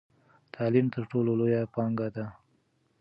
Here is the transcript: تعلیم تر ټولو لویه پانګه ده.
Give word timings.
تعلیم 0.53 0.87
تر 0.93 1.03
ټولو 1.11 1.31
لویه 1.39 1.61
پانګه 1.73 2.07
ده. 2.15 2.25